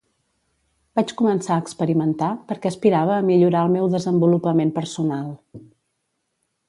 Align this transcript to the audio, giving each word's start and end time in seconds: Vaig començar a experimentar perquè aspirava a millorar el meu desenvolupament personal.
Vaig 0.99 1.11
començar 1.19 1.57
a 1.57 1.61
experimentar 1.63 2.29
perquè 2.53 2.71
aspirava 2.71 3.13
a 3.17 3.27
millorar 3.27 3.61
el 3.69 3.75
meu 3.77 3.93
desenvolupament 3.97 4.73
personal. 4.81 5.29